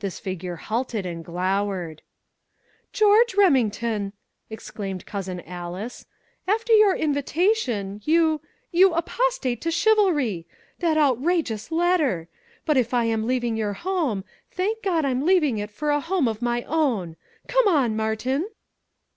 [0.00, 2.02] This figure halted, and glowered.
[2.92, 4.12] "George Remington,"
[4.50, 6.06] exclaimed Cousin Alys,
[6.48, 8.40] "after your invitation you
[8.72, 10.44] you apostate to chivalry!
[10.80, 12.26] That outrageous letter!
[12.66, 16.26] But if I am leaving your home, thank God I'm leaving it for a home
[16.26, 17.14] of my own!
[17.46, 18.48] Come on, Martin!"